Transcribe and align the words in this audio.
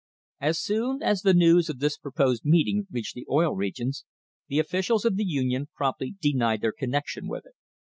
As 0.39 0.59
soon 0.59 1.03
as 1.03 1.21
the 1.21 1.35
news 1.35 1.69
of 1.69 1.77
this 1.77 1.95
proposed 1.95 2.43
meeting 2.43 2.87
reached 2.89 3.13
the 3.13 3.27
Oil 3.29 3.53
Regions, 3.53 4.03
the 4.47 4.57
officials 4.57 5.05
of 5.05 5.15
the 5.15 5.23
Union 5.23 5.67
promptly 5.75 6.15
denied 6.19 6.61
their 6.61 6.73
connection 6.73 7.27
with 7.27 7.45
it. 7.45 7.53